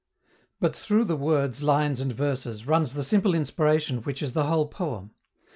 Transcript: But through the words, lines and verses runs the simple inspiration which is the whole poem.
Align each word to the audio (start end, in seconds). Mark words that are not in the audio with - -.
But 0.59 0.75
through 0.75 1.03
the 1.03 1.15
words, 1.15 1.61
lines 1.61 2.01
and 2.01 2.11
verses 2.11 2.65
runs 2.65 2.93
the 2.93 3.03
simple 3.03 3.35
inspiration 3.35 3.99
which 4.01 4.23
is 4.23 4.33
the 4.33 4.45
whole 4.45 4.65
poem. 4.67 5.11